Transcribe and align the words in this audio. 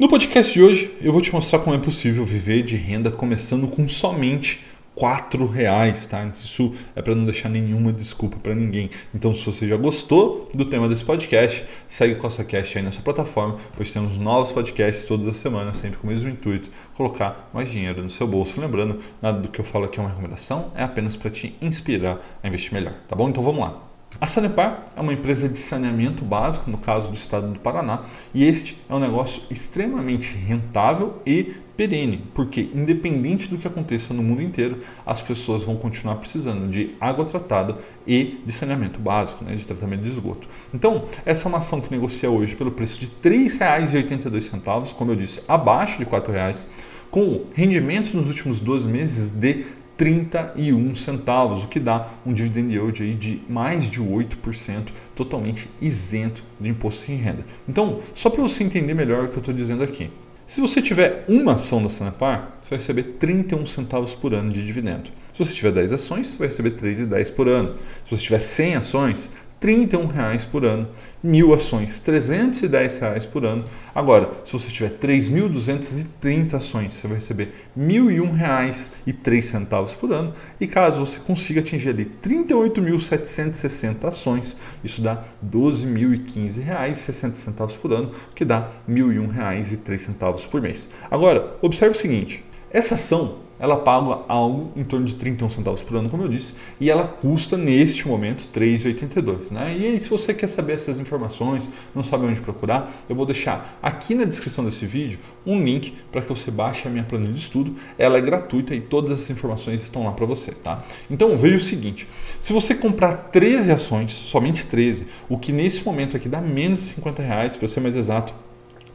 No 0.00 0.08
podcast 0.08 0.52
de 0.52 0.60
hoje, 0.60 0.92
eu 1.00 1.12
vou 1.12 1.22
te 1.22 1.32
mostrar 1.32 1.60
como 1.60 1.76
é 1.76 1.78
possível 1.78 2.24
viver 2.24 2.64
de 2.64 2.74
renda 2.74 3.08
começando 3.08 3.68
com 3.68 3.86
somente 3.86 4.64
quatro 4.94 5.46
reais, 5.46 6.06
tá? 6.06 6.24
Isso 6.26 6.74
é 6.94 7.02
para 7.02 7.14
não 7.14 7.24
deixar 7.24 7.48
nenhuma 7.48 7.92
desculpa 7.92 8.36
para 8.38 8.54
ninguém. 8.54 8.90
Então, 9.14 9.34
se 9.34 9.44
você 9.44 9.66
já 9.66 9.76
gostou 9.76 10.50
do 10.54 10.64
tema 10.64 10.88
desse 10.88 11.04
podcast, 11.04 11.64
segue 11.88 12.14
o 12.14 12.18
CostaCast 12.18 12.78
aí 12.78 12.84
na 12.84 12.90
sua 12.90 13.02
plataforma, 13.02 13.56
pois 13.76 13.92
temos 13.92 14.18
novos 14.18 14.52
podcasts 14.52 15.06
todas 15.06 15.26
as 15.26 15.36
semanas, 15.36 15.76
sempre 15.78 15.98
com 15.98 16.06
o 16.06 16.10
mesmo 16.10 16.28
intuito, 16.28 16.70
colocar 16.94 17.50
mais 17.52 17.70
dinheiro 17.70 18.02
no 18.02 18.10
seu 18.10 18.26
bolso. 18.26 18.60
Lembrando, 18.60 18.98
nada 19.22 19.40
do 19.40 19.48
que 19.48 19.60
eu 19.60 19.64
falo 19.64 19.86
aqui 19.86 19.98
é 19.98 20.02
uma 20.02 20.10
recomendação, 20.10 20.72
é 20.74 20.82
apenas 20.82 21.16
para 21.16 21.30
te 21.30 21.56
inspirar 21.60 22.20
a 22.42 22.48
investir 22.48 22.72
melhor, 22.72 22.94
tá 23.08 23.16
bom? 23.16 23.28
Então 23.28 23.42
vamos 23.42 23.60
lá. 23.60 23.89
A 24.18 24.26
Sanepar 24.26 24.84
é 24.96 25.00
uma 25.00 25.12
empresa 25.12 25.48
de 25.48 25.56
saneamento 25.56 26.24
básico, 26.24 26.70
no 26.70 26.78
caso 26.78 27.10
do 27.10 27.14
estado 27.14 27.52
do 27.52 27.60
Paraná, 27.60 28.02
e 28.34 28.44
este 28.44 28.76
é 28.88 28.94
um 28.94 28.98
negócio 28.98 29.42
extremamente 29.50 30.34
rentável 30.34 31.20
e 31.24 31.54
perene, 31.76 32.26
porque 32.34 32.68
independente 32.74 33.48
do 33.48 33.56
que 33.56 33.66
aconteça 33.66 34.12
no 34.12 34.22
mundo 34.22 34.42
inteiro, 34.42 34.80
as 35.06 35.22
pessoas 35.22 35.62
vão 35.62 35.76
continuar 35.76 36.16
precisando 36.16 36.68
de 36.68 36.94
água 37.00 37.24
tratada 37.24 37.78
e 38.06 38.38
de 38.44 38.52
saneamento 38.52 39.00
básico, 39.00 39.42
né, 39.42 39.54
de 39.54 39.64
tratamento 39.64 40.02
de 40.02 40.10
esgoto. 40.10 40.46
Então, 40.74 41.04
essa 41.24 41.46
é 41.46 41.48
uma 41.48 41.58
ação 41.58 41.80
que 41.80 41.90
negocia 41.90 42.30
hoje 42.30 42.54
pelo 42.54 42.72
preço 42.72 43.00
de 43.00 43.06
R$ 43.06 43.12
3,82, 43.22 44.92
como 44.92 45.12
eu 45.12 45.16
disse, 45.16 45.40
abaixo 45.48 45.96
de 45.96 46.04
R$ 46.04 46.10
4,00, 46.10 46.66
com 47.10 47.46
rendimentos 47.54 48.12
nos 48.12 48.28
últimos 48.28 48.60
12 48.60 48.86
meses 48.86 49.30
de 49.30 49.64
31 50.00 50.96
centavos, 50.96 51.62
o 51.62 51.68
que 51.68 51.78
dá 51.78 52.08
um 52.24 52.32
dividend 52.32 52.72
yield 52.72 53.02
aí 53.02 53.14
de 53.14 53.42
mais 53.46 53.90
de 53.90 54.00
8%, 54.00 54.88
totalmente 55.14 55.68
isento 55.78 56.42
do 56.58 56.66
imposto 56.66 57.04
de 57.04 57.12
renda. 57.12 57.44
Então, 57.68 57.98
só 58.14 58.30
para 58.30 58.40
você 58.40 58.64
entender 58.64 58.94
melhor 58.94 59.24
o 59.24 59.28
que 59.28 59.34
eu 59.34 59.40
estou 59.40 59.52
dizendo 59.52 59.82
aqui. 59.82 60.10
Se 60.46 60.58
você 60.58 60.80
tiver 60.80 61.26
uma 61.28 61.52
ação 61.52 61.82
da 61.82 61.90
Sanepar, 61.90 62.54
você 62.62 62.70
vai 62.70 62.78
receber 62.78 63.02
31 63.18 63.66
centavos 63.66 64.14
por 64.14 64.32
ano 64.32 64.50
de 64.50 64.64
dividendo. 64.64 65.10
Se 65.34 65.44
você 65.44 65.52
tiver 65.52 65.72
10 65.72 65.92
ações, 65.92 66.28
você 66.28 66.38
vai 66.38 66.46
receber 66.48 66.70
3,10 66.70 67.34
por 67.34 67.46
ano. 67.46 67.74
Se 68.06 68.16
você 68.16 68.22
tiver 68.22 68.38
100 68.38 68.76
ações, 68.76 69.30
R$ 69.62 69.86
31,00 69.86 70.48
por 70.48 70.64
ano, 70.64 70.88
mil 71.22 71.52
ações, 71.52 72.02
R$ 72.06 72.18
310,00 72.18 73.28
por 73.28 73.44
ano. 73.44 73.62
Agora, 73.94 74.30
se 74.44 74.52
você 74.52 74.68
tiver 74.70 74.98
3.230 74.98 76.54
ações, 76.54 76.94
você 76.94 77.06
vai 77.06 77.18
receber 77.18 77.52
R$ 77.76 77.82
1.001,03 77.82 79.94
por 79.96 80.12
ano. 80.12 80.32
E 80.58 80.66
caso 80.66 81.04
você 81.04 81.20
consiga 81.20 81.60
atingir 81.60 81.90
ali 81.90 82.10
38.760 82.22 84.04
ações, 84.04 84.56
isso 84.82 85.02
dá 85.02 85.12
R$ 85.14 85.20
12.015,60 85.46 87.76
por 87.78 87.92
ano, 87.92 88.10
que 88.34 88.44
dá 88.44 88.70
R$ 88.88 88.94
1.001,03 88.94 90.48
por 90.48 90.62
mês. 90.62 90.88
Agora, 91.10 91.58
observe 91.60 91.94
o 91.94 91.98
seguinte, 91.98 92.42
essa 92.70 92.94
ação 92.94 93.49
ela 93.60 93.76
paga 93.76 94.20
algo 94.26 94.72
em 94.74 94.82
torno 94.82 95.04
de 95.04 95.14
31 95.14 95.50
centavos 95.50 95.82
por 95.82 95.96
ano, 95.96 96.08
como 96.08 96.22
eu 96.22 96.28
disse, 96.28 96.54
e 96.80 96.90
ela 96.90 97.06
custa 97.06 97.56
neste 97.56 98.08
momento 98.08 98.48
3,82. 98.52 99.50
Né? 99.50 99.76
E 99.78 99.86
aí, 99.86 100.00
se 100.00 100.08
você 100.08 100.32
quer 100.32 100.48
saber 100.48 100.72
essas 100.72 100.98
informações, 100.98 101.68
não 101.94 102.02
sabe 102.02 102.24
onde 102.24 102.40
procurar, 102.40 102.90
eu 103.08 103.14
vou 103.14 103.26
deixar 103.26 103.78
aqui 103.82 104.14
na 104.14 104.24
descrição 104.24 104.64
desse 104.64 104.86
vídeo 104.86 105.18
um 105.46 105.62
link 105.62 105.92
para 106.10 106.22
que 106.22 106.28
você 106.28 106.50
baixe 106.50 106.88
a 106.88 106.90
minha 106.90 107.04
planilha 107.04 107.32
de 107.32 107.40
estudo. 107.40 107.76
Ela 107.98 108.18
é 108.18 108.20
gratuita 108.20 108.74
e 108.74 108.80
todas 108.80 109.12
as 109.12 109.30
informações 109.30 109.82
estão 109.82 110.04
lá 110.04 110.12
para 110.12 110.24
você. 110.26 110.52
Tá? 110.52 110.82
Então 111.10 111.36
veja 111.36 111.56
o 111.56 111.60
seguinte: 111.60 112.08
se 112.40 112.52
você 112.52 112.74
comprar 112.74 113.30
13 113.30 113.72
ações, 113.72 114.12
somente 114.12 114.66
13, 114.66 115.06
o 115.28 115.38
que 115.38 115.52
nesse 115.52 115.84
momento 115.84 116.16
aqui 116.16 116.28
dá 116.28 116.40
menos 116.40 116.78
de 116.78 116.84
50 116.84 117.22
reais, 117.22 117.56
para 117.56 117.68
ser 117.68 117.80
mais 117.80 117.94
exato, 117.94 118.34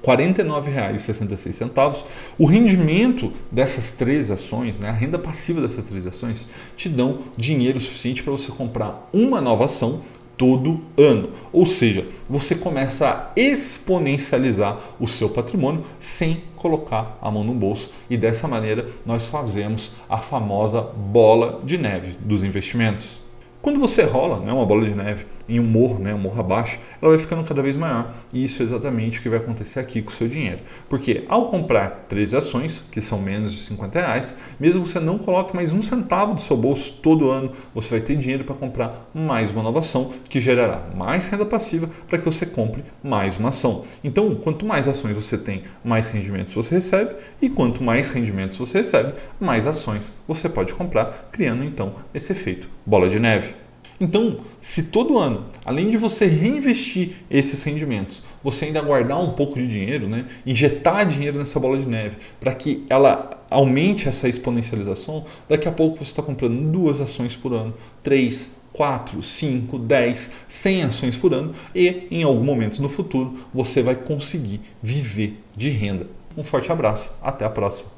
R$ 0.05 0.17
49,66. 0.17 2.05
O 2.37 2.45
rendimento 2.45 3.31
dessas 3.51 3.91
três 3.91 4.29
ações, 4.29 4.79
né, 4.79 4.89
a 4.89 4.93
renda 4.93 5.17
passiva 5.17 5.61
dessas 5.61 5.85
três 5.85 6.05
ações, 6.05 6.47
te 6.75 6.87
dão 6.87 7.19
dinheiro 7.37 7.79
suficiente 7.79 8.21
para 8.21 8.31
você 8.31 8.51
comprar 8.51 9.09
uma 9.13 9.41
nova 9.41 9.65
ação 9.65 10.01
todo 10.37 10.81
ano. 10.97 11.29
Ou 11.51 11.65
seja, 11.65 12.07
você 12.29 12.55
começa 12.55 13.07
a 13.07 13.31
exponencializar 13.39 14.77
o 14.99 15.07
seu 15.07 15.29
patrimônio 15.29 15.83
sem 15.99 16.43
colocar 16.55 17.17
a 17.21 17.31
mão 17.31 17.43
no 17.43 17.53
bolso 17.53 17.91
e 18.09 18.17
dessa 18.17 18.47
maneira 18.47 18.87
nós 19.05 19.27
fazemos 19.27 19.91
a 20.09 20.17
famosa 20.17 20.81
bola 20.81 21.61
de 21.63 21.77
neve 21.77 22.17
dos 22.19 22.43
investimentos. 22.43 23.24
Quando 23.65 23.79
você 23.79 24.03
rola 24.03 24.39
né, 24.41 24.53
uma 24.53 24.63
bola 24.63 24.85
de 24.85 24.93
neve 24.93 25.25
em 25.49 25.59
um 25.59 25.63
morro, 25.63 25.97
né, 25.97 26.13
um 26.13 26.19
morro 26.19 26.39
abaixo, 26.39 26.79
ela 27.01 27.09
vai 27.09 27.17
ficando 27.17 27.43
cada 27.43 27.63
vez 27.63 27.75
maior. 27.75 28.13
E 28.31 28.45
isso 28.45 28.61
é 28.61 28.63
exatamente 28.63 29.17
o 29.17 29.23
que 29.23 29.27
vai 29.27 29.39
acontecer 29.39 29.79
aqui 29.79 30.03
com 30.03 30.11
o 30.11 30.13
seu 30.13 30.27
dinheiro. 30.27 30.59
Porque 30.87 31.23
ao 31.27 31.47
comprar 31.47 32.05
13 32.07 32.37
ações, 32.37 32.83
que 32.91 33.01
são 33.01 33.19
menos 33.19 33.51
de 33.51 33.61
50 33.61 33.99
reais, 33.99 34.37
mesmo 34.59 34.85
você 34.85 34.99
não 34.99 35.17
coloque 35.17 35.55
mais 35.55 35.73
um 35.73 35.81
centavo 35.81 36.35
do 36.35 36.41
seu 36.41 36.55
bolso 36.55 36.99
todo 37.01 37.31
ano, 37.31 37.51
você 37.73 37.89
vai 37.89 38.01
ter 38.01 38.15
dinheiro 38.15 38.43
para 38.43 38.53
comprar 38.53 39.09
mais 39.11 39.49
uma 39.49 39.63
nova 39.63 39.79
ação, 39.79 40.11
que 40.29 40.39
gerará 40.39 40.83
mais 40.95 41.25
renda 41.25 41.43
passiva 41.43 41.89
para 42.07 42.19
que 42.19 42.25
você 42.25 42.45
compre 42.45 42.83
mais 43.03 43.37
uma 43.37 43.49
ação. 43.49 43.83
Então, 44.03 44.35
quanto 44.35 44.63
mais 44.63 44.87
ações 44.87 45.15
você 45.15 45.39
tem, 45.39 45.63
mais 45.83 46.07
rendimentos 46.09 46.53
você 46.53 46.75
recebe, 46.75 47.15
e 47.41 47.49
quanto 47.49 47.81
mais 47.81 48.11
rendimentos 48.11 48.59
você 48.59 48.77
recebe, 48.77 49.13
mais 49.39 49.65
ações 49.65 50.13
você 50.27 50.47
pode 50.47 50.75
comprar, 50.75 51.29
criando 51.31 51.63
então 51.63 51.95
esse 52.13 52.31
efeito 52.31 52.69
bola 52.85 53.09
de 53.09 53.19
neve. 53.19 53.54
Então, 53.99 54.39
se 54.61 54.83
todo 54.83 55.17
ano, 55.17 55.45
além 55.63 55.89
de 55.89 55.95
você 55.95 56.25
reinvestir 56.25 57.11
esses 57.29 57.63
rendimentos, 57.63 58.21
você 58.43 58.65
ainda 58.65 58.81
guardar 58.81 59.21
um 59.21 59.31
pouco 59.31 59.55
de 59.55 59.67
dinheiro, 59.67 60.07
né, 60.07 60.25
injetar 60.45 61.05
dinheiro 61.05 61.37
nessa 61.39 61.59
bola 61.59 61.77
de 61.77 61.87
neve, 61.87 62.17
para 62.39 62.53
que 62.53 62.85
ela 62.89 63.45
aumente 63.49 64.09
essa 64.09 64.27
exponencialização, 64.27 65.25
daqui 65.47 65.67
a 65.67 65.71
pouco 65.71 65.97
você 65.97 66.11
está 66.11 66.21
comprando 66.21 66.71
duas 66.71 66.99
ações 66.99 67.35
por 67.35 67.53
ano, 67.53 67.73
três, 68.03 68.59
quatro, 68.73 69.21
cinco, 69.21 69.79
dez, 69.79 70.31
cem 70.49 70.83
ações 70.83 71.15
por 71.15 71.33
ano 71.33 71.53
e 71.73 72.07
em 72.11 72.23
algum 72.23 72.43
momento 72.43 72.81
no 72.81 72.89
futuro 72.89 73.33
você 73.53 73.81
vai 73.81 73.95
conseguir 73.95 74.59
viver 74.83 75.41
de 75.55 75.69
renda. 75.69 76.07
Um 76.35 76.43
forte 76.43 76.69
abraço, 76.69 77.11
até 77.21 77.45
a 77.45 77.49
próxima. 77.49 77.94